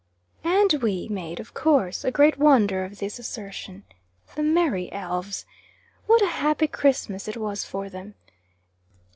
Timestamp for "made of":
1.09-1.53